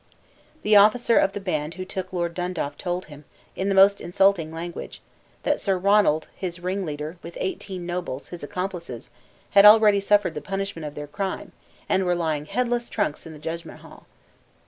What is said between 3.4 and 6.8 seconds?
in the most insulting language, that "Sir Ronald, his